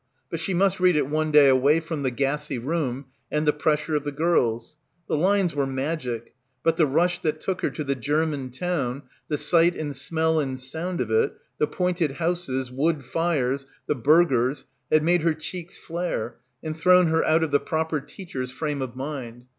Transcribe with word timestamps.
But 0.31 0.39
she 0.39 0.55
must 0.55 0.79
read 0.79 0.95
it 0.95 1.05
one 1.05 1.29
day 1.29 1.47
away 1.47 1.79
from 1.79 2.01
the 2.01 2.09
gassy 2.09 2.57
room 2.57 3.05
and 3.31 3.47
the 3.47 3.53
pressure 3.53 3.93
of 3.93 4.03
the 4.03 4.11
girls. 4.11 4.77
The 5.07 5.15
lines 5.15 5.53
were 5.53 5.67
magic; 5.67 6.33
but 6.63 6.75
the 6.75 6.87
rush 6.87 7.21
that 7.21 7.39
took 7.39 7.61
her 7.61 7.69
to 7.69 7.83
the 7.83 7.93
German 7.93 8.49
town, 8.49 9.03
the 9.27 9.37
sight 9.37 9.75
and 9.75 9.95
smell 9.95 10.39
and 10.39 10.59
sound 10.59 11.01
of 11.01 11.11
it, 11.11 11.33
die 11.59 11.67
pointed 11.67 12.13
houses, 12.13 12.71
wood 12.71 13.05
fires, 13.05 13.67
the 13.85 13.93
burgers, 13.93 14.65
had 14.91 15.03
made 15.03 15.21
her 15.21 15.35
cheeks 15.35 15.77
flare 15.77 16.37
and 16.63 16.75
thrown 16.75 17.05
her 17.05 17.23
out 17.23 17.43
of 17.43 17.51
the 17.51 17.59
proper 17.59 17.99
teacher's 18.01 18.49
frame 18.49 18.81
of 18.81 18.95
mind. 18.95 19.45